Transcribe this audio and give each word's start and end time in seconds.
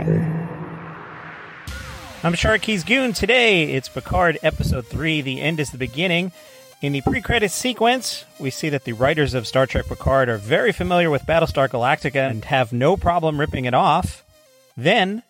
Goon. 0.00 0.48
I'm 2.24 2.32
Sharky's 2.32 2.82
Goon. 2.82 3.12
Today, 3.12 3.72
it's 3.74 3.88
Picard 3.88 4.38
Episode 4.42 4.86
3 4.86 5.20
The 5.20 5.40
End 5.40 5.60
is 5.60 5.70
the 5.70 5.78
Beginning. 5.78 6.32
In 6.80 6.92
the 6.92 7.02
pre 7.02 7.20
credits 7.20 7.54
sequence, 7.54 8.24
we 8.40 8.50
see 8.50 8.70
that 8.70 8.84
the 8.84 8.94
writers 8.94 9.34
of 9.34 9.46
Star 9.46 9.66
Trek 9.66 9.86
Picard 9.86 10.28
are 10.28 10.38
very 10.38 10.72
familiar 10.72 11.10
with 11.10 11.26
Battlestar 11.26 11.68
Galactica 11.68 12.30
and 12.30 12.44
have 12.46 12.72
no 12.72 12.96
problem 12.96 13.38
ripping 13.38 13.66
it 13.66 13.74
off. 13.74 14.24
Then, 14.76 15.22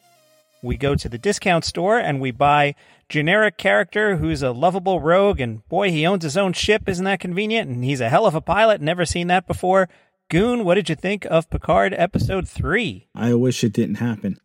we 0.62 0.76
go 0.76 0.94
to 0.94 1.08
the 1.08 1.18
discount 1.18 1.64
store 1.64 1.98
and 1.98 2.20
we 2.20 2.30
buy 2.30 2.76
generic 3.08 3.56
character 3.58 4.16
who's 4.16 4.42
a 4.42 4.52
lovable 4.52 5.00
rogue 5.00 5.40
and 5.40 5.68
boy 5.68 5.90
he 5.90 6.06
owns 6.06 6.22
his 6.22 6.36
own 6.36 6.52
ship 6.52 6.88
isn't 6.88 7.04
that 7.04 7.20
convenient 7.20 7.68
and 7.68 7.84
he's 7.84 8.00
a 8.00 8.08
hell 8.08 8.24
of 8.24 8.34
a 8.34 8.40
pilot 8.40 8.80
never 8.80 9.04
seen 9.04 9.26
that 9.26 9.46
before 9.46 9.86
goon 10.30 10.64
what 10.64 10.76
did 10.76 10.88
you 10.88 10.94
think 10.94 11.26
of 11.26 11.50
picard 11.50 11.92
episode 11.98 12.48
3 12.48 13.08
I 13.14 13.34
wish 13.34 13.62
it 13.62 13.74
didn't 13.74 13.96
happen. 13.96 14.38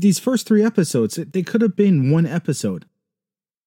These 0.00 0.18
first 0.18 0.46
three 0.46 0.64
episodes, 0.64 1.16
they 1.16 1.42
could 1.42 1.60
have 1.60 1.76
been 1.76 2.10
one 2.10 2.26
episode. 2.26 2.86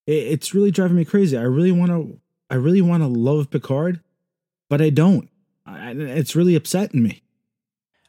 It's 0.07 0.53
really 0.53 0.71
driving 0.71 0.97
me 0.97 1.05
crazy. 1.05 1.37
I 1.37 1.41
really 1.43 1.71
want 1.71 1.91
to. 1.91 2.19
I 2.49 2.55
really 2.55 2.81
want 2.81 3.01
to 3.01 3.07
love 3.07 3.49
Picard, 3.49 4.01
but 4.69 4.81
I 4.81 4.89
don't. 4.91 5.29
It's 5.67 6.35
really 6.35 6.55
upsetting 6.55 7.01
me. 7.01 7.23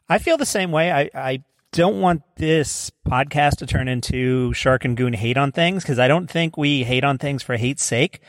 i 0.09 0.19
feel 0.19 0.37
the 0.37 0.45
same 0.45 0.71
way 0.71 0.91
i, 0.91 1.09
I 1.15 1.43
don't 1.71 1.99
want 1.99 2.21
this 2.37 2.91
podcast 3.07 3.57
to 3.57 3.65
turn 3.65 3.87
into 3.87 4.53
shark 4.53 4.85
and 4.85 4.95
goon 4.95 5.13
hate 5.13 5.37
on 5.37 5.51
things 5.51 5.83
because 5.83 5.97
i 5.97 6.07
don't 6.07 6.29
think 6.29 6.55
we 6.55 6.83
hate 6.83 7.03
on 7.03 7.17
things 7.17 7.41
for 7.41 7.57
hate's 7.57 7.83
sake 7.83 8.21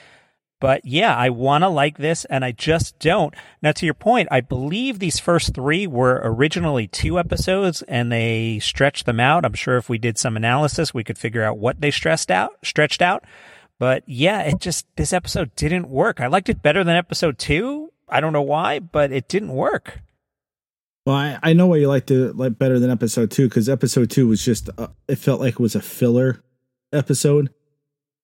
But 0.61 0.85
yeah, 0.85 1.15
I 1.15 1.31
want 1.31 1.63
to 1.63 1.69
like 1.69 1.99
this 1.99 2.25
and 2.25 2.45
I 2.45 2.53
just 2.53 2.99
don't. 2.99 3.35
Now, 3.63 3.73
to 3.73 3.85
your 3.85 3.95
point, 3.95 4.29
I 4.31 4.41
believe 4.41 4.99
these 4.99 5.21
first 5.21 5.55
three 5.55 5.87
were 5.87 6.21
originally 6.25 6.89
two 6.89 7.19
episodes 7.19 7.83
and 7.83 8.11
they 8.11 8.59
stretched 8.59 9.07
them 9.07 9.21
out. 9.21 9.45
I'm 9.45 9.55
sure 9.55 9.77
if 9.77 9.89
we 9.89 9.99
did 9.99 10.19
some 10.19 10.37
analysis, 10.37 10.93
we 10.93 11.05
could 11.05 11.19
figure 11.19 11.45
out 11.45 11.59
what 11.59 11.81
they 11.81 11.93
stressed 11.93 12.31
out, 12.31 12.55
stretched 12.65 13.03
out. 13.03 13.25
But 13.79 14.03
yeah, 14.07 14.43
it 14.43 14.59
just, 14.59 14.87
this 14.97 15.13
episode 15.13 15.55
didn't 15.55 15.89
work. 15.89 16.21
I 16.21 16.27
liked 16.27 16.49
it 16.49 16.63
better 16.63 16.83
than 16.83 16.97
episode 16.97 17.39
two. 17.39 17.93
I 18.09 18.21
don't 18.21 18.33
know 18.33 18.43
why, 18.43 18.81
but 18.81 19.13
it 19.13 19.29
didn't 19.29 19.53
work. 19.53 20.01
Well, 21.07 21.17
I, 21.17 21.39
I 21.43 21.53
know 21.53 21.69
why 21.69 21.77
you 21.77 21.89
liked 21.89 22.11
it 22.11 22.37
like 22.37 22.59
better 22.59 22.79
than 22.79 22.91
episode 22.91 23.31
two 23.31 23.49
because 23.49 23.69
episode 23.69 24.11
two 24.11 24.29
was 24.29 24.45
just 24.45 24.69
uh, 24.77 24.89
it 25.07 25.17
felt 25.17 25.41
like 25.41 25.55
it 25.55 25.61
was 25.61 25.75
a 25.75 25.81
filler 25.81 26.43
episode. 26.93 27.49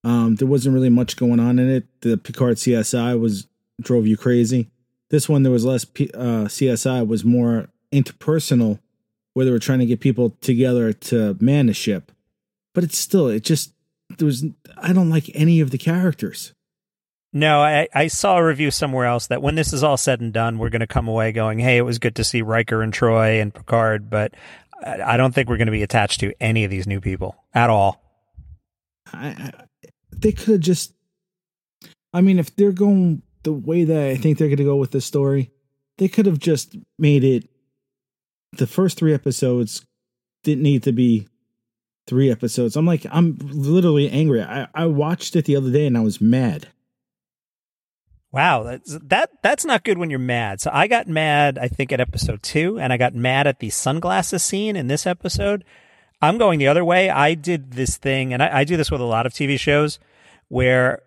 Um, 0.05 0.37
there 0.37 0.47
wasn't 0.47 0.75
really 0.75 0.91
much 0.91 1.17
going 1.17 1.41
on 1.41 1.59
in 1.59 1.71
it. 1.71 1.87
The 2.03 2.19
Picard 2.19 2.59
CSI 2.59 3.19
was 3.19 3.47
drove 3.81 4.07
you 4.07 4.17
crazy. 4.17 4.71
This 5.11 5.29
one 5.29 5.43
there 5.43 5.53
was 5.53 5.65
less 5.65 5.85
P, 5.85 6.11
uh, 6.15 6.45
CSI, 6.45 7.07
was 7.07 7.25
more 7.25 7.69
interpersonal, 7.93 8.81
where 9.33 9.47
they 9.47 9.51
were 9.51 9.59
trying 9.59 9.79
to 9.79 9.87
get 9.87 10.01
people 10.01 10.31
together 10.41 10.93
to 10.93 11.37
man 11.41 11.67
the 11.67 11.75
ship. 11.75 12.13
But 12.75 12.85
it's 12.85 12.99
still 12.99 13.29
it 13.29 13.45
just 13.45 13.73
there 14.19 14.27
was 14.27 14.45
I 14.77 14.93
don't 14.93 15.11
like 15.11 15.31
any 15.35 15.61
of 15.61 15.71
the 15.71 15.79
characters. 15.79 16.53
No, 17.33 17.63
I, 17.63 17.89
I 17.93 18.07
saw 18.07 18.37
a 18.37 18.45
review 18.45 18.71
somewhere 18.71 19.07
else 19.07 19.27
that 19.27 19.43
when 19.43 19.57
this 19.57 19.73
is 19.73 19.83
all 19.83 19.97
said 19.97 20.21
and 20.21 20.33
done, 20.33 20.57
we're 20.59 20.69
going 20.69 20.81
to 20.81 20.87
come 20.87 21.09
away 21.09 21.33
going, 21.33 21.59
hey, 21.59 21.79
it 21.79 21.83
was 21.83 21.99
good 21.99 22.15
to 22.17 22.23
see 22.23 22.43
Riker 22.43 22.81
and 22.81 22.93
Troi 22.93 23.43
and 23.43 23.53
Picard, 23.53 24.09
but 24.09 24.35
I 24.85 25.15
I 25.15 25.17
don't 25.17 25.35
think 25.35 25.49
we're 25.49 25.57
going 25.57 25.67
to 25.67 25.73
be 25.73 25.83
attached 25.83 26.21
to 26.21 26.33
any 26.41 26.65
of 26.65 26.71
these 26.71 26.87
new 26.87 27.01
people 27.01 27.37
at 27.55 27.71
all. 27.71 28.03
I 29.13 29.53
they 30.21 30.33
could 30.33 30.49
have 30.49 30.61
just 30.61 30.93
I 32.13 32.21
mean 32.21 32.39
if 32.39 32.55
they're 32.57 32.73
going 32.73 33.23
the 33.43 33.53
way 33.53 33.85
that 33.85 34.07
I 34.07 34.17
think 34.17 34.39
they're 34.39 34.49
going 34.49 34.57
to 34.59 34.65
go 34.65 34.77
with 34.77 34.91
this 34.91 35.05
story, 35.05 35.51
they 35.99 36.09
could 36.09 36.27
have 36.27 36.39
just 36.39 36.77
made 36.99 37.25
it 37.25 37.49
the 38.53 38.67
first 38.67 38.99
3 38.99 39.13
episodes 39.13 39.85
didn't 40.43 40.63
need 40.63 40.83
to 40.85 40.93
be 40.93 41.29
3 42.07 42.31
episodes. 42.31 42.77
I'm 42.77 42.87
like 42.87 43.07
I'm 43.11 43.37
literally 43.41 44.11
angry. 44.11 44.43
I 44.43 44.69
I 44.75 44.87
watched 44.87 45.37
it 45.37 45.45
the 45.45 45.57
other 45.57 45.71
day 45.71 45.87
and 45.87 45.97
I 45.97 46.01
was 46.01 46.21
mad. 46.21 46.69
Wow, 48.35 48.65
that's 48.65 48.99
that 49.05 49.31
that's 49.45 49.65
not 49.65 49.85
good 49.85 49.97
when 49.97 50.11
you're 50.11 50.19
mad. 50.19 50.61
So 50.61 50.69
I 50.75 50.89
got 50.89 51.07
mad, 51.07 51.57
I 51.57 51.69
think, 51.69 51.93
at 51.93 52.01
episode 52.01 52.43
two, 52.43 52.81
and 52.81 52.93
I 52.93 52.97
got 52.97 53.15
mad 53.15 53.47
at 53.47 53.61
the 53.61 53.71
sunglasses 53.71 54.43
scene 54.43 54.75
in 54.75 54.89
this 54.89 55.07
episode. 55.07 55.65
I'm 56.25 56.39
going 56.39 56.59
the 56.59 56.69
other 56.69 56.85
way. 56.85 57.11
I 57.11 57.35
did 57.35 57.73
this 57.73 57.99
thing, 57.99 58.33
and 58.33 58.43
I, 58.43 58.61
I 58.61 58.65
do 58.65 58.77
this 58.77 58.91
with 58.91 59.01
a 59.01 59.05
lot 59.05 59.27
of 59.27 59.33
TV 59.33 59.59
shows, 59.59 59.99
where 60.49 61.03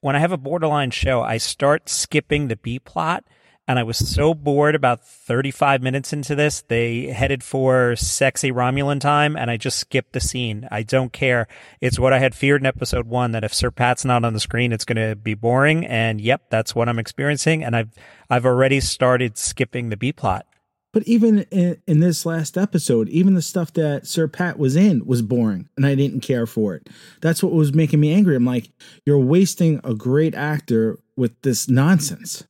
when 0.00 0.16
I 0.16 0.18
have 0.18 0.32
a 0.32 0.38
borderline 0.38 0.90
show, 0.90 1.22
I 1.22 1.36
start 1.36 1.88
skipping 1.88 2.48
the 2.48 2.56
B 2.56 2.78
plot. 2.78 3.24
And 3.68 3.78
I 3.78 3.84
was 3.84 3.96
so 3.96 4.34
bored 4.34 4.74
about 4.74 5.06
35 5.06 5.82
minutes 5.82 6.12
into 6.12 6.34
this. 6.34 6.62
They 6.62 7.06
headed 7.06 7.44
for 7.44 7.94
sexy 7.94 8.50
Romulan 8.50 8.98
time, 8.98 9.36
and 9.36 9.52
I 9.52 9.56
just 9.56 9.78
skipped 9.78 10.14
the 10.14 10.20
scene. 10.20 10.66
I 10.72 10.82
don't 10.82 11.12
care. 11.12 11.46
It's 11.80 11.98
what 11.98 12.12
I 12.12 12.18
had 12.18 12.34
feared 12.34 12.60
in 12.60 12.66
episode 12.66 13.06
one 13.06 13.30
that 13.32 13.44
if 13.44 13.54
Sir 13.54 13.70
Pat's 13.70 14.04
not 14.04 14.24
on 14.24 14.32
the 14.32 14.40
screen, 14.40 14.72
it's 14.72 14.84
going 14.84 15.10
to 15.10 15.14
be 15.14 15.34
boring. 15.34 15.86
And 15.86 16.20
yep, 16.20 16.42
that's 16.50 16.74
what 16.74 16.88
I'm 16.88 16.98
experiencing. 16.98 17.62
And 17.62 17.76
I've 17.76 17.90
I've 18.28 18.46
already 18.46 18.80
started 18.80 19.38
skipping 19.38 19.90
the 19.90 19.96
B 19.96 20.12
plot. 20.12 20.44
But 20.92 21.04
even 21.04 21.40
in, 21.50 21.80
in 21.86 22.00
this 22.00 22.26
last 22.26 22.58
episode, 22.58 23.08
even 23.08 23.34
the 23.34 23.42
stuff 23.42 23.72
that 23.74 24.06
Sir 24.06 24.28
Pat 24.28 24.58
was 24.58 24.76
in 24.76 25.06
was 25.06 25.22
boring 25.22 25.68
and 25.76 25.86
I 25.86 25.94
didn't 25.94 26.20
care 26.20 26.46
for 26.46 26.74
it. 26.74 26.88
That's 27.22 27.42
what 27.42 27.52
was 27.52 27.72
making 27.72 28.00
me 28.00 28.12
angry. 28.12 28.36
I'm 28.36 28.44
like, 28.44 28.70
you're 29.06 29.18
wasting 29.18 29.80
a 29.84 29.94
great 29.94 30.34
actor 30.34 30.98
with 31.16 31.40
this 31.42 31.68
nonsense. 31.68 32.44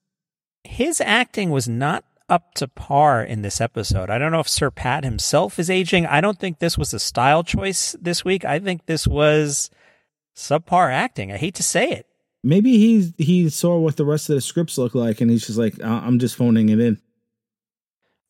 His 0.65 1.01
acting 1.01 1.51
was 1.51 1.69
not 1.69 2.05
up 2.29 2.55
to 2.55 2.67
par 2.67 3.23
in 3.23 3.43
this 3.43 3.61
episode. 3.61 4.11
I 4.11 4.19
don't 4.19 4.33
know 4.33 4.41
if 4.41 4.49
Sir 4.49 4.71
Pat 4.71 5.05
himself 5.05 5.59
is 5.59 5.71
aging. 5.71 6.07
I 6.07 6.21
don't 6.21 6.39
think 6.39 6.59
this 6.59 6.79
was 6.79 6.93
a 6.95 6.99
style 6.99 7.45
choice 7.45 7.95
this 8.01 8.25
week. 8.25 8.45
I 8.45 8.59
think 8.59 8.87
this 8.87 9.07
was 9.07 9.71
subpar 10.37 10.91
acting. 10.93 11.31
I 11.31 11.37
hate 11.37 11.55
to 11.57 11.63
say 11.63 11.91
it. 11.91 12.07
Maybe 12.43 12.79
he 12.79 13.13
he 13.19 13.49
saw 13.51 13.79
what 13.79 13.97
the 13.97 14.05
rest 14.05 14.29
of 14.29 14.35
the 14.35 14.41
scripts 14.41 14.79
look 14.79 14.97
like 14.97 15.21
and 15.21 15.31
he's 15.31 15.47
just 15.47 15.59
like, 15.59 15.81
"Uh, 15.81 16.01
I'm 16.03 16.19
just 16.19 16.35
phoning 16.35 16.71
it 16.71 16.81
in. 16.81 17.01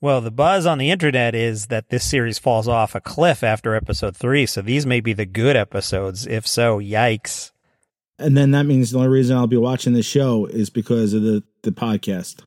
Well, 0.03 0.21
the 0.21 0.33
buzz 0.33 0.67
on 0.67 0.79
the 0.79 0.91
internet 0.91 1.33
is 1.33 1.67
that 1.67 1.91
this 1.91 2.03
series 2.03 2.37
falls 2.37 2.67
off 2.67 2.97
a 2.97 3.01
cliff 3.01 3.45
after 3.45 3.77
episode 3.77 4.17
three, 4.17 4.47
so 4.47 4.61
these 4.61 4.85
may 4.85 4.99
be 4.99 5.13
the 5.13 5.25
good 5.25 5.55
episodes. 5.55 6.27
If 6.27 6.45
so, 6.45 6.81
yikes. 6.81 7.53
And 8.19 8.37
then 8.37 8.51
that 8.51 8.65
means 8.65 8.91
the 8.91 8.99
only 8.99 9.11
reason 9.11 9.37
I'll 9.37 9.47
be 9.47 9.57
watching 9.57 9.93
the 9.93 10.03
show 10.03 10.47
is 10.47 10.71
because 10.71 11.15
of 11.15 11.23
the, 11.23 11.45
the 11.63 11.71
podcast. 11.71 12.43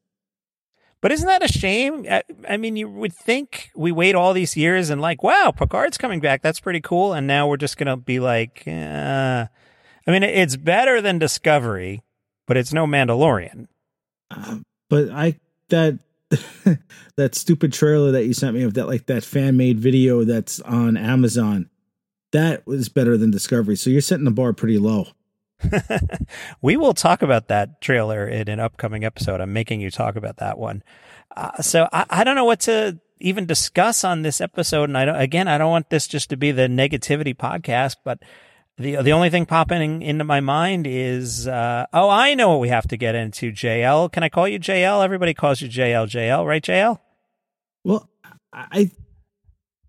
But 1.00 1.14
isn't 1.14 1.28
that 1.28 1.46
a 1.46 1.48
shame? 1.48 2.06
I, 2.12 2.24
I 2.50 2.58
mean, 2.58 2.76
you 2.76 2.90
would 2.90 3.14
think 3.14 3.70
we 3.74 3.94
wait 3.94 4.16
all 4.16 4.34
these 4.34 4.58
years 4.58 4.90
and 4.90 5.00
like, 5.00 5.24
wow, 5.24 5.54
Picard's 5.56 5.98
coming 5.98 6.20
back. 6.20 6.42
That's 6.42 6.60
pretty 6.60 6.82
cool. 6.82 7.14
And 7.14 7.26
now 7.26 7.48
we're 7.48 7.56
just 7.56 7.78
going 7.78 7.88
to 7.88 7.96
be 7.96 8.20
like, 8.20 8.64
uh, 8.68 9.46
I 10.06 10.12
mean, 10.12 10.24
it's 10.24 10.58
better 10.58 11.00
than 11.00 11.20
Discovery, 11.20 12.04
but 12.48 12.58
it's 12.58 12.74
no 12.74 12.86
Mandalorian. 12.86 13.68
Uh, 14.30 14.58
but 14.90 15.10
I 15.10 15.40
that 15.70 16.00
that 17.18 17.36
stupid 17.36 17.74
trailer 17.74 18.12
that 18.12 18.26
you 18.26 18.34
sent 18.34 18.56
me 18.56 18.64
of 18.64 18.74
that 18.76 18.88
like 18.88 19.06
that 19.08 19.24
fan 19.24 19.58
made 19.58 19.80
video 19.80 20.24
that's 20.24 20.60
on 20.62 20.98
Amazon, 20.98 21.70
that 22.32 22.66
was 22.66 22.90
better 22.90 23.18
than 23.18 23.32
Discovery. 23.32 23.76
So 23.76 23.90
you're 23.90 24.02
setting 24.02 24.26
the 24.26 24.32
bar 24.32 24.54
pretty 24.54 24.78
low. 24.78 25.08
we 26.62 26.78
will 26.78 26.94
talk 26.94 27.22
about 27.22 27.48
that 27.48 27.82
trailer 27.82 28.28
in 28.28 28.50
an 28.50 28.60
upcoming 28.60 29.04
episode. 29.04 29.42
I'm 29.42 29.54
making 29.54 29.82
you 29.82 29.90
talk 29.90 30.16
about 30.16 30.38
that 30.38 30.58
one. 30.58 30.84
Uh, 31.36 31.62
so 31.62 31.88
I, 31.92 32.06
I 32.10 32.24
don't 32.24 32.36
know 32.36 32.46
what 32.46 32.62
to 32.62 33.00
even 33.20 33.46
discuss 33.46 34.04
on 34.04 34.22
this 34.22 34.42
episode. 34.42 34.90
And 34.90 34.98
I 34.98 35.06
don't, 35.06 35.16
again, 35.16 35.48
I 35.48 35.58
don't 35.58 35.72
want 35.72 35.90
this 35.90 36.08
just 36.08 36.30
to 36.30 36.38
be 36.38 36.52
the 36.52 36.68
negativity 36.68 37.36
podcast, 37.36 37.98
but 38.04 38.20
the 38.78 38.98
the 39.02 39.12
only 39.14 39.30
thing 39.30 39.46
popping 39.46 40.02
into 40.02 40.24
my 40.24 40.40
mind 40.42 40.86
is, 40.88 41.48
uh, 41.48 41.86
oh, 41.94 42.10
I 42.10 42.34
know 42.34 42.50
what 42.50 42.60
we 42.60 42.70
have 42.70 42.88
to 42.90 42.98
get 42.98 43.16
into. 43.16 43.52
JL, 43.52 44.12
can 44.12 44.24
I 44.24 44.30
call 44.30 44.48
you 44.48 44.60
JL? 44.60 45.04
Everybody 45.04 45.34
calls 45.34 45.62
you 45.62 45.70
JL. 45.70 46.06
JL, 46.08 46.46
right? 46.46 46.64
JL. 46.64 47.00
Well, 47.84 48.10
I 48.54 48.92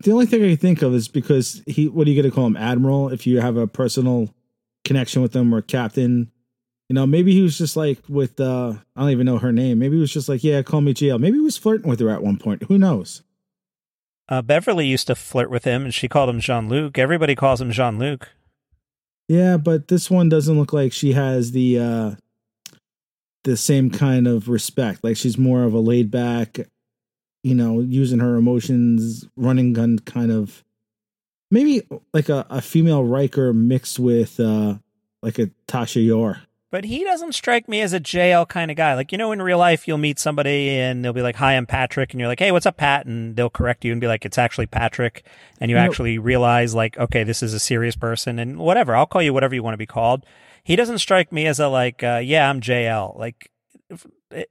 the 0.03 0.11
only 0.11 0.25
thing 0.25 0.43
I 0.43 0.49
can 0.49 0.57
think 0.57 0.81
of 0.81 0.93
is 0.93 1.07
because 1.07 1.61
he 1.65 1.87
what 1.89 2.07
are 2.07 2.11
you 2.11 2.21
going 2.21 2.29
to 2.31 2.35
call 2.35 2.45
him 2.47 2.57
admiral 2.57 3.09
if 3.09 3.25
you 3.25 3.41
have 3.41 3.57
a 3.57 3.67
personal 3.67 4.33
connection 4.85 5.21
with 5.21 5.35
him 5.35 5.53
or 5.53 5.61
captain 5.61 6.31
you 6.87 6.93
know 6.93 7.05
maybe 7.05 7.33
he 7.33 7.41
was 7.41 7.57
just 7.57 7.75
like 7.75 7.99
with 8.07 8.39
uh 8.39 8.73
i 8.95 9.01
don't 9.01 9.09
even 9.09 9.25
know 9.25 9.37
her 9.37 9.51
name 9.51 9.79
maybe 9.79 9.95
he 9.95 9.99
was 9.99 10.13
just 10.13 10.29
like 10.29 10.45
yeah 10.45 10.61
call 10.61 10.79
me 10.79 10.93
JL. 10.93 11.19
maybe 11.19 11.35
he 11.37 11.43
was 11.43 11.57
flirting 11.57 11.89
with 11.89 11.99
her 11.99 12.09
at 12.09 12.23
one 12.23 12.37
point 12.37 12.63
who 12.69 12.77
knows 12.77 13.21
Uh, 14.29 14.41
Beverly 14.41 14.85
used 14.87 15.07
to 15.07 15.15
flirt 15.15 15.49
with 15.49 15.63
him, 15.65 15.83
and 15.85 15.93
she 15.93 16.07
called 16.07 16.29
him 16.29 16.39
Jean 16.39 16.69
Luc. 16.69 16.97
Everybody 16.97 17.33
calls 17.35 17.59
him 17.61 17.71
Jean 17.71 17.97
Luc. 17.99 18.29
Yeah 19.27 19.57
but 19.57 19.87
this 19.87 20.09
one 20.09 20.29
doesn't 20.29 20.57
look 20.57 20.73
like 20.73 20.93
she 20.93 21.13
has 21.13 21.51
the 21.51 21.79
uh 21.79 22.11
the 23.43 23.57
same 23.57 23.89
kind 23.89 24.27
of 24.27 24.49
respect 24.49 25.03
like 25.03 25.15
she's 25.15 25.37
more 25.37 25.63
of 25.63 25.73
a 25.73 25.79
laid 25.79 26.11
back 26.11 26.59
you 27.43 27.55
know 27.55 27.79
using 27.79 28.19
her 28.19 28.35
emotions 28.35 29.25
running 29.35 29.73
gun 29.73 29.99
kind 29.99 30.31
of 30.31 30.63
maybe 31.51 31.81
like 32.13 32.29
a, 32.29 32.45
a 32.49 32.61
female 32.61 33.03
Riker 33.03 33.53
mixed 33.53 33.99
with 33.99 34.39
uh 34.39 34.75
like 35.21 35.39
a 35.39 35.49
Tasha 35.67 36.05
Yar. 36.05 36.41
But 36.69 36.83
he 36.83 37.03
doesn't 37.03 37.33
strike 37.33 37.69
me 37.69 37.81
as 37.81 37.93
a 37.93 37.99
JL 37.99 38.47
kind 38.47 38.69
of 38.69 38.77
guy. 38.77 38.93
Like, 38.93 39.11
you 39.11 39.17
know, 39.17 39.31
in 39.31 39.41
real 39.41 39.57
life, 39.57 39.87
you'll 39.87 39.97
meet 39.97 40.19
somebody 40.19 40.69
and 40.69 41.03
they'll 41.03 41.13
be 41.13 41.21
like, 41.21 41.37
Hi, 41.37 41.53
I'm 41.53 41.65
Patrick. 41.65 42.11
And 42.11 42.19
you're 42.19 42.27
like, 42.27 42.39
Hey, 42.39 42.51
what's 42.51 42.65
up, 42.65 42.77
Pat? 42.77 43.05
And 43.05 43.35
they'll 43.35 43.49
correct 43.49 43.85
you 43.85 43.91
and 43.91 44.01
be 44.01 44.07
like, 44.07 44.25
It's 44.25 44.37
actually 44.37 44.65
Patrick. 44.67 45.23
And 45.61 45.71
you 45.71 45.77
actually 45.77 46.17
realize, 46.17 46.75
like, 46.75 46.97
okay, 46.97 47.23
this 47.23 47.41
is 47.41 47.53
a 47.53 47.59
serious 47.59 47.95
person 47.95 48.37
and 48.37 48.57
whatever. 48.57 48.95
I'll 48.95 49.05
call 49.05 49.21
you 49.21 49.33
whatever 49.33 49.55
you 49.55 49.63
want 49.63 49.73
to 49.73 49.77
be 49.77 49.85
called. 49.85 50.25
He 50.63 50.75
doesn't 50.75 50.99
strike 50.99 51.31
me 51.31 51.47
as 51.47 51.59
a, 51.59 51.67
like, 51.69 52.03
uh, 52.03 52.21
yeah, 52.23 52.49
I'm 52.49 52.59
JL. 52.59 53.17
Like, 53.17 53.49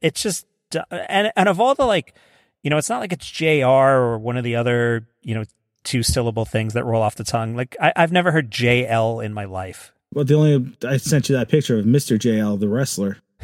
it's 0.01 0.23
just, 0.23 0.47
and, 0.91 1.31
and 1.37 1.49
of 1.49 1.61
all 1.61 1.75
the, 1.75 1.85
like, 1.85 2.15
you 2.63 2.71
know, 2.71 2.79
it's 2.79 2.89
not 2.89 3.01
like 3.01 3.13
it's 3.13 3.31
JR 3.31 3.67
or 3.67 4.19
one 4.19 4.39
of 4.39 4.43
the 4.43 4.57
other, 4.57 5.07
you 5.21 5.35
know, 5.35 5.45
two 5.85 6.03
syllable 6.03 6.47
things 6.47 6.73
that 6.73 6.85
roll 6.85 7.03
off 7.03 7.15
the 7.15 7.25
tongue. 7.25 7.55
Like, 7.55 7.77
I, 7.81 7.93
I've 7.95 8.13
never 8.13 8.33
heard 8.33 8.51
JL 8.51 9.23
in 9.25 9.35
my 9.35 9.45
life. 9.45 9.93
Well, 10.13 10.25
the 10.25 10.35
only 10.35 10.77
I 10.87 10.97
sent 10.97 11.29
you 11.29 11.37
that 11.37 11.49
picture 11.49 11.79
of 11.79 11.85
Mr. 11.85 12.19
JL, 12.19 12.59
the 12.59 12.69
wrestler. 12.69 13.19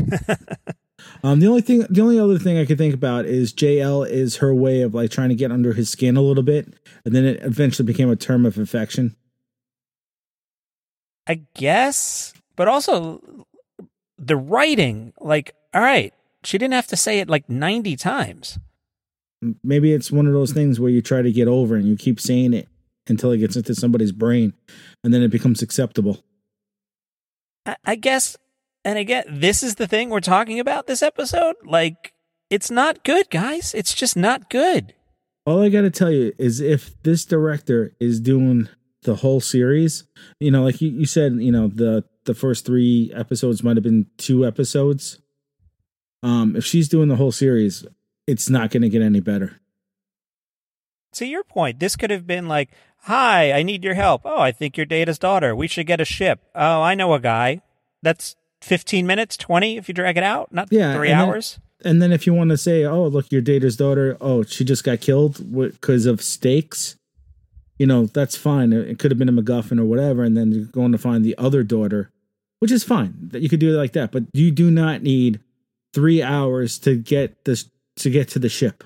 um, 1.23 1.41
the 1.41 1.47
only 1.47 1.61
thing, 1.61 1.87
the 1.91 2.01
only 2.01 2.19
other 2.19 2.39
thing 2.39 2.57
I 2.57 2.65
could 2.65 2.79
think 2.79 2.95
about 2.95 3.27
is 3.27 3.53
JL 3.53 4.09
is 4.09 4.37
her 4.37 4.55
way 4.55 4.83
of 4.83 4.95
like 4.95 5.11
trying 5.11 5.29
to 5.29 5.35
get 5.35 5.53
under 5.53 5.75
his 5.75 5.91
skin 5.91 6.17
a 6.17 6.23
little 6.23 6.43
bit, 6.43 6.73
and 7.05 7.15
then 7.15 7.25
it 7.25 7.43
eventually 7.43 7.87
became 7.87 8.11
a 8.11 8.17
term 8.17 8.47
of 8.47 8.59
affection. 8.59 9.17
I 11.27 11.43
guess, 11.55 12.35
but 12.57 12.69
also 12.69 13.47
the 14.19 14.37
writing. 14.37 15.13
Like, 15.21 15.55
all 15.75 15.81
right, 15.83 16.13
she 16.45 16.59
didn't 16.59 16.75
have 16.75 16.89
to 16.89 16.97
say 16.97 17.21
it 17.21 17.29
like 17.29 17.49
90 17.49 17.97
times. 17.97 18.59
Maybe 19.63 19.93
it's 19.93 20.11
one 20.11 20.27
of 20.27 20.33
those 20.33 20.53
things 20.53 20.79
where 20.79 20.91
you 20.91 21.03
try 21.03 21.23
to 21.23 21.33
get 21.33 21.49
over 21.49 21.75
and 21.75 21.87
you 21.87 21.97
keep 21.97 22.21
saying 22.21 22.55
it 22.55 22.69
until 23.09 23.33
it 23.33 23.39
gets 23.39 23.57
into 23.57 23.75
somebody's 23.75 24.13
brain, 24.13 24.55
and 25.03 25.13
then 25.13 25.23
it 25.23 25.31
becomes 25.31 25.63
acceptable. 25.63 26.25
I, 27.85 27.95
guess, 27.97 28.37
and 28.85 28.99
again, 28.99 29.25
this 29.29 29.63
is 29.63 29.77
the 29.77 29.87
thing 29.87 30.11
we're 30.11 30.21
talking 30.21 30.59
about 30.59 30.87
this 30.87 31.03
episode. 31.03 31.57
Like, 31.65 32.13
it's 32.51 32.71
not 32.71 33.05
good, 33.05 33.31
guys. 33.31 33.75
It's 33.75 33.95
just 33.95 34.17
not 34.17 34.51
good. 34.51 34.95
All 35.47 35.63
I 35.63 35.69
got 35.69 35.83
to 35.83 35.91
tell 35.91 36.11
you 36.11 36.33
is 36.39 36.61
if 36.61 37.01
this 37.03 37.25
director 37.25 37.95
is 37.99 38.21
doing 38.21 38.69
the 39.03 39.17
whole 39.17 39.41
series, 39.41 40.05
you 40.39 40.51
know, 40.51 40.63
like 40.63 40.81
you, 40.81 40.91
you 40.91 41.07
said, 41.07 41.35
you 41.35 41.51
know, 41.51 41.69
the 41.69 42.05
the 42.25 42.35
first 42.35 42.65
three 42.65 43.13
episodes 43.15 43.65
might 43.65 43.77
have 43.77 43.83
been 43.83 44.07
two 44.17 44.47
episodes. 44.47 45.19
Um, 46.23 46.55
if 46.55 46.65
she's 46.65 46.89
doing 46.89 47.09
the 47.09 47.17
whole 47.17 47.33
series, 47.33 47.85
it's 48.29 48.49
not 48.49 48.71
going 48.71 48.83
to 48.83 48.89
get 48.89 49.03
any 49.03 49.19
better. 49.19 49.61
To 51.15 51.27
your 51.27 51.45
point, 51.45 51.79
this 51.79 51.97
could 51.97 52.11
have 52.11 52.27
been 52.27 52.49
like, 52.49 52.71
Hi, 53.07 53.53
I 53.53 53.63
need 53.65 53.83
your 53.83 53.95
help. 53.95 54.23
Oh, 54.25 54.41
I 54.41 54.53
think 54.53 54.77
you're 54.77 54.87
Data's 54.87 55.19
daughter. 55.19 55.57
We 55.57 55.67
should 55.67 55.87
get 55.89 56.01
a 56.01 56.05
ship. 56.05 56.41
Oh, 56.55 56.83
I 56.83 56.95
know 56.95 57.13
a 57.15 57.21
guy. 57.21 57.61
That's 58.03 58.37
15 58.61 59.07
minutes, 59.07 59.37
20 59.37 59.77
if 59.77 59.89
you 59.89 59.95
drag 59.95 60.17
it 60.17 60.23
out, 60.23 60.53
not 60.53 60.69
Yeah, 60.71 60.95
three 60.95 61.11
and 61.11 61.21
then- 61.21 61.29
hours. 61.29 61.59
And 61.85 62.01
then 62.01 62.13
if 62.13 62.29
you 62.29 62.33
want 62.33 62.51
to 62.51 62.57
say, 62.57 62.85
oh, 62.85 63.09
look, 63.09 63.33
your 63.33 63.41
Data's 63.43 63.77
daughter, 63.77 64.17
oh, 64.21 64.45
she 64.45 64.65
just 64.65 64.85
got 64.85 65.01
killed 65.01 65.53
because 65.53 66.07
of 66.07 66.23
stakes, 66.23 66.95
you 67.77 67.89
know, 67.89 68.07
that's 68.07 68.37
fine. 68.37 68.73
It, 68.73 68.89
it 68.89 68.99
could 69.01 69.11
have 69.11 69.19
been 69.19 69.29
a 69.29 69.33
MacGuffin 69.33 69.81
or 69.81 69.85
whatever. 69.85 70.23
And 70.23 70.37
then 70.37 70.53
you're 70.53 70.67
going 70.67 70.93
to 70.93 70.99
find 70.99 71.25
the 71.25 71.37
other 71.39 71.65
daughter, 71.65 72.13
which 72.61 72.71
is 72.71 72.85
fine 72.85 73.15
that 73.33 73.43
you 73.43 73.49
could 73.49 73.59
do 73.59 73.75
it 73.75 73.77
like 73.79 73.95
that. 73.95 74.13
But 74.13 74.25
you 74.33 74.53
do 74.53 74.71
not 74.71 75.03
need 75.03 75.41
three 75.93 76.23
hours 76.23 76.79
to 76.81 76.95
get 76.97 77.45
this 77.47 77.69
to 77.97 78.11
get 78.11 78.29
to 78.29 78.39
the 78.39 78.49
ship. 78.49 78.85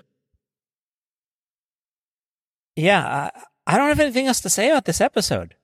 Yeah, 2.77 3.31
I, 3.35 3.41
I 3.67 3.77
don't 3.77 3.89
have 3.89 4.01
anything 4.01 4.27
else 4.27 4.41
to 4.43 4.51
say 4.51 4.71
about 4.71 4.85
this 4.85 5.01
episode. 5.01 5.57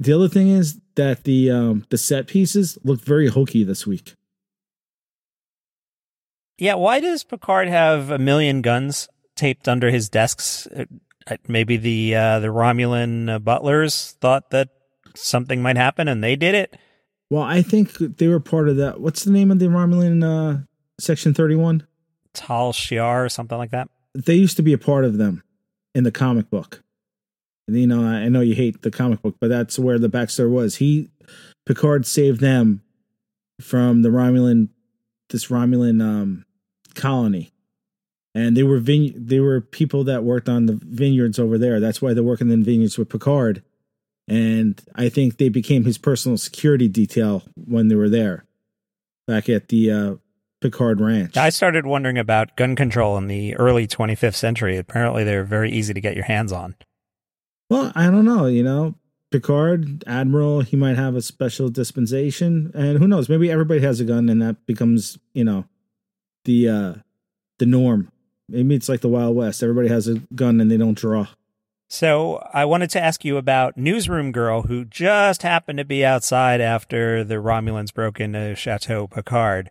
The 0.00 0.12
other 0.12 0.28
thing 0.28 0.48
is 0.48 0.80
that 0.96 1.24
the 1.24 1.50
um 1.50 1.86
the 1.90 1.98
set 1.98 2.26
pieces 2.26 2.76
look 2.84 3.00
very 3.00 3.28
hokey 3.28 3.64
this 3.64 3.86
week. 3.86 4.14
Yeah, 6.58 6.74
why 6.74 7.00
does 7.00 7.22
Picard 7.22 7.68
have 7.68 8.10
a 8.10 8.18
million 8.18 8.62
guns 8.62 9.08
taped 9.36 9.68
under 9.68 9.90
his 9.90 10.08
desks? 10.08 10.66
Uh, 10.66 10.84
uh, 11.28 11.36
Maybe 11.48 11.76
the 11.76 12.14
uh, 12.14 12.40
the 12.40 12.48
Romulan 12.48 13.30
uh, 13.30 13.38
butlers 13.38 14.16
thought 14.20 14.50
that 14.50 14.68
something 15.14 15.60
might 15.60 15.76
happen, 15.76 16.08
and 16.08 16.22
they 16.22 16.36
did 16.36 16.54
it. 16.54 16.76
Well, 17.30 17.42
I 17.42 17.62
think 17.62 17.98
they 17.98 18.28
were 18.28 18.40
part 18.40 18.68
of 18.68 18.76
that. 18.76 19.00
What's 19.00 19.24
the 19.24 19.32
name 19.32 19.50
of 19.50 19.58
the 19.58 19.66
Romulan 19.66 20.22
uh, 20.24 20.62
section 20.98 21.34
thirty 21.34 21.56
one? 21.56 21.86
Tal 22.32 22.72
Shiar 22.72 23.24
or 23.24 23.28
something 23.28 23.56
like 23.56 23.70
that. 23.70 23.88
they 24.14 24.34
used 24.34 24.56
to 24.58 24.62
be 24.62 24.74
a 24.74 24.78
part 24.78 25.06
of 25.06 25.16
them 25.16 25.42
in 25.96 26.04
the 26.04 26.12
comic 26.12 26.50
book. 26.50 26.82
And, 27.66 27.76
you 27.76 27.86
know, 27.86 28.04
I 28.04 28.28
know 28.28 28.42
you 28.42 28.54
hate 28.54 28.82
the 28.82 28.90
comic 28.90 29.22
book, 29.22 29.36
but 29.40 29.48
that's 29.48 29.78
where 29.78 29.98
the 29.98 30.10
backstory 30.10 30.50
was. 30.50 30.76
He 30.76 31.08
Picard 31.64 32.06
saved 32.06 32.40
them 32.40 32.82
from 33.60 34.02
the 34.02 34.10
Romulan 34.10 34.68
this 35.30 35.46
Romulan 35.46 36.02
um 36.02 36.44
colony. 36.94 37.50
And 38.34 38.54
they 38.54 38.62
were 38.62 38.78
vine- 38.78 39.14
they 39.16 39.40
were 39.40 39.62
people 39.62 40.04
that 40.04 40.22
worked 40.22 40.50
on 40.50 40.66
the 40.66 40.78
vineyards 40.84 41.38
over 41.38 41.56
there. 41.56 41.80
That's 41.80 42.02
why 42.02 42.12
they're 42.12 42.22
working 42.22 42.50
in 42.50 42.62
vineyards 42.62 42.98
with 42.98 43.08
Picard. 43.08 43.62
And 44.28 44.78
I 44.94 45.08
think 45.08 45.38
they 45.38 45.48
became 45.48 45.84
his 45.84 45.96
personal 45.96 46.36
security 46.36 46.88
detail 46.88 47.42
when 47.54 47.88
they 47.88 47.94
were 47.94 48.10
there 48.10 48.44
back 49.26 49.48
at 49.48 49.68
the 49.68 49.90
uh, 49.90 50.14
Picard 50.66 51.00
Ranch. 51.00 51.36
I 51.36 51.50
started 51.50 51.86
wondering 51.86 52.18
about 52.18 52.56
gun 52.56 52.74
control 52.74 53.16
in 53.16 53.28
the 53.28 53.54
early 53.54 53.86
25th 53.86 54.34
century. 54.34 54.76
Apparently, 54.76 55.22
they're 55.22 55.44
very 55.44 55.70
easy 55.70 55.94
to 55.94 56.00
get 56.00 56.16
your 56.16 56.24
hands 56.24 56.50
on. 56.50 56.74
Well, 57.70 57.92
I 57.94 58.06
don't 58.06 58.24
know. 58.24 58.46
You 58.46 58.64
know, 58.64 58.96
Picard, 59.30 60.02
Admiral, 60.08 60.62
he 60.62 60.76
might 60.76 60.96
have 60.96 61.14
a 61.14 61.22
special 61.22 61.68
dispensation, 61.68 62.72
and 62.74 62.98
who 62.98 63.06
knows? 63.06 63.28
Maybe 63.28 63.48
everybody 63.48 63.80
has 63.82 64.00
a 64.00 64.04
gun, 64.04 64.28
and 64.28 64.42
that 64.42 64.66
becomes, 64.66 65.18
you 65.34 65.44
know, 65.44 65.66
the 66.46 66.68
uh 66.68 66.94
the 67.58 67.66
norm. 67.66 68.10
Maybe 68.48 68.74
it's 68.74 68.88
like 68.88 69.02
the 69.02 69.08
Wild 69.08 69.36
West. 69.36 69.62
Everybody 69.62 69.86
has 69.86 70.08
a 70.08 70.18
gun, 70.34 70.60
and 70.60 70.68
they 70.68 70.76
don't 70.76 70.98
draw. 70.98 71.28
So, 71.88 72.44
I 72.52 72.64
wanted 72.64 72.90
to 72.90 73.00
ask 73.00 73.24
you 73.24 73.36
about 73.36 73.76
Newsroom 73.76 74.32
Girl, 74.32 74.62
who 74.62 74.84
just 74.84 75.42
happened 75.42 75.78
to 75.78 75.84
be 75.84 76.04
outside 76.04 76.60
after 76.60 77.22
the 77.22 77.36
Romulans 77.36 77.94
broke 77.94 78.18
into 78.18 78.56
Chateau 78.56 79.06
Picard. 79.06 79.70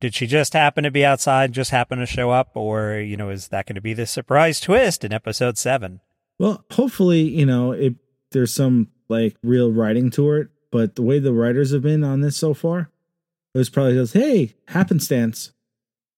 Did 0.00 0.14
she 0.14 0.26
just 0.26 0.52
happen 0.52 0.84
to 0.84 0.90
be 0.90 1.04
outside, 1.04 1.52
just 1.52 1.70
happen 1.70 1.98
to 1.98 2.06
show 2.06 2.30
up, 2.30 2.50
or, 2.54 2.98
you 2.98 3.16
know, 3.16 3.30
is 3.30 3.48
that 3.48 3.66
going 3.66 3.76
to 3.76 3.80
be 3.80 3.94
the 3.94 4.06
surprise 4.06 4.60
twist 4.60 5.04
in 5.04 5.12
episode 5.12 5.56
seven? 5.56 6.00
Well, 6.38 6.64
hopefully, 6.72 7.22
you 7.22 7.46
know, 7.46 7.72
it 7.72 7.94
there's 8.32 8.52
some 8.52 8.88
like 9.08 9.36
real 9.42 9.70
writing 9.72 10.10
to 10.10 10.32
it. 10.32 10.48
But 10.70 10.96
the 10.96 11.02
way 11.02 11.20
the 11.20 11.32
writers 11.32 11.72
have 11.72 11.82
been 11.82 12.02
on 12.02 12.20
this 12.20 12.36
so 12.36 12.52
far, 12.52 12.90
it 13.54 13.58
was 13.58 13.70
probably 13.70 13.94
just, 13.94 14.12
hey, 14.12 14.56
happenstance. 14.68 15.52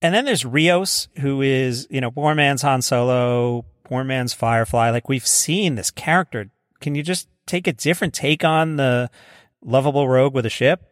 And 0.00 0.14
then 0.14 0.24
there's 0.24 0.46
Rios, 0.46 1.08
who 1.20 1.42
is, 1.42 1.86
you 1.90 2.00
know, 2.00 2.10
poor 2.10 2.34
man's 2.34 2.62
Han 2.62 2.80
Solo, 2.80 3.66
poor 3.84 4.02
man's 4.02 4.32
Firefly. 4.32 4.90
Like 4.90 5.10
we've 5.10 5.26
seen 5.26 5.74
this 5.74 5.90
character. 5.90 6.50
Can 6.80 6.94
you 6.94 7.02
just 7.02 7.28
take 7.46 7.66
a 7.66 7.72
different 7.72 8.14
take 8.14 8.44
on 8.44 8.76
the 8.76 9.10
lovable 9.62 10.08
rogue 10.08 10.32
with 10.32 10.46
a 10.46 10.50
ship? 10.50 10.85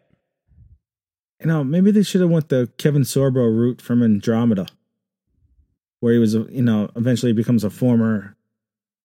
You 1.45 1.49
know, 1.49 1.63
maybe 1.63 1.91
they 1.91 2.03
should 2.03 2.23
have 2.23 2.31
went 2.31 2.49
the 2.49 2.71
Kevin 2.79 3.03
Sorbo 3.03 3.55
route 3.55 3.83
from 3.83 4.03
Andromeda, 4.03 4.67
where 6.01 6.15
he 6.15 6.19
was, 6.19 6.33
you 6.33 6.63
know, 6.63 6.89
eventually 6.97 7.35
becomes 7.35 7.63
a 7.63 7.69
former, 7.69 8.35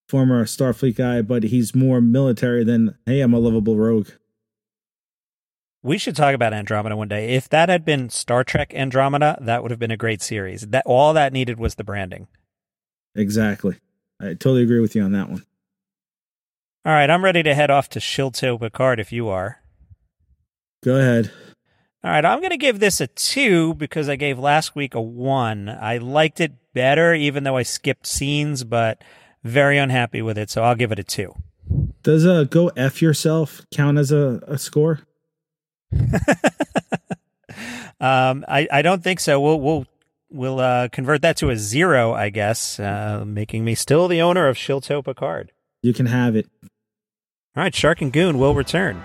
former 0.08 0.46
Starfleet 0.46 0.96
guy, 0.96 1.22
but 1.22 1.44
he's 1.44 1.76
more 1.76 2.00
military 2.00 2.64
than, 2.64 2.96
hey, 3.06 3.20
I'm 3.20 3.34
a 3.34 3.40
lovable 3.40 3.76
rogue. 3.76 4.08
We 5.84 5.98
should 5.98 6.16
talk 6.16 6.34
about 6.34 6.54
Andromeda 6.54 6.96
one 6.96 7.10
day. 7.10 7.36
If 7.36 7.50
that 7.50 7.68
had 7.68 7.84
been 7.84 8.10
Star 8.10 8.46
Trek 8.46 8.74
Andromeda, 8.74 9.38
that 9.42 9.62
would 9.62 9.72
have 9.72 9.80
been 9.80 9.92
a 9.92 9.98
great 9.98 10.22
series. 10.22 10.62
That 10.62 10.84
all 10.86 11.12
that 11.12 11.34
needed 11.34 11.60
was 11.60 11.76
the 11.76 11.84
branding. 11.84 12.30
Exactly. 13.16 13.76
I 14.22 14.28
totally 14.28 14.64
agree 14.64 14.80
with 14.80 14.96
you 14.96 15.02
on 15.02 15.12
that 15.12 15.30
one. 15.30 15.44
All 16.86 16.94
right, 16.94 17.10
I'm 17.10 17.26
ready 17.26 17.44
to 17.44 17.54
head 17.54 17.70
off 17.70 17.90
to 17.90 18.00
Shilto 18.00 18.58
Picard 18.58 18.98
if 18.98 19.12
you 19.12 19.28
are. 19.28 19.62
Go 20.86 20.96
ahead. 20.96 21.34
All 22.02 22.12
right, 22.12 22.24
I'm 22.24 22.40
going 22.40 22.52
to 22.52 22.58
give 22.58 22.80
this 22.80 23.02
a 23.02 23.08
two 23.08 23.74
because 23.74 24.08
I 24.08 24.16
gave 24.16 24.40
last 24.40 24.74
week 24.74 24.96
a 24.96 25.02
one. 25.02 25.68
I 25.68 25.98
liked 25.98 26.40
it 26.40 26.54
better, 26.74 27.14
even 27.14 27.44
though 27.44 27.58
I 27.58 27.64
skipped 27.64 28.08
scenes, 28.08 28.64
but 28.64 29.04
very 29.44 29.78
unhappy 29.78 30.22
with 30.22 30.38
it. 30.38 30.50
So 30.50 30.64
I'll 30.64 30.76
give 30.76 30.94
it 30.94 31.00
a 31.00 31.04
two. 31.04 31.36
Does 32.02 32.26
uh 32.26 32.46
go 32.46 32.70
F 32.70 33.02
yourself 33.02 33.62
count 33.74 33.98
as 33.98 34.14
a, 34.14 34.40
a 34.48 34.58
score? 34.58 35.02
um, 38.00 38.46
I, 38.48 38.68
I 38.72 38.82
don't 38.82 39.04
think 39.04 39.20
so. 39.20 39.42
We'll 39.42 39.60
we'll 39.60 39.86
we'll 40.30 40.60
uh, 40.62 40.88
convert 40.88 41.22
that 41.24 41.36
to 41.38 41.50
a 41.50 41.58
zero, 41.58 42.14
I 42.14 42.30
guess, 42.30 42.80
uh, 42.80 43.26
making 43.28 43.66
me 43.66 43.76
still 43.76 44.08
the 44.08 44.22
owner 44.22 44.48
of 44.48 44.56
Shilto 44.56 45.04
Picard. 45.04 45.52
You 45.82 45.94
can 45.94 46.06
have 46.06 46.38
it. 46.38 46.50
All 46.64 47.64
right, 47.64 47.76
Shark 47.76 48.02
and 48.02 48.14
Goon 48.14 48.40
will 48.40 48.56
return. 48.56 49.04